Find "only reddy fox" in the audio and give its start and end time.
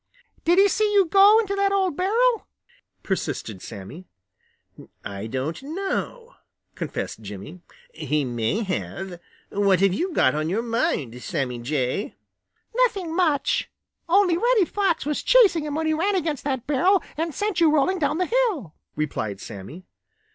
14.09-15.05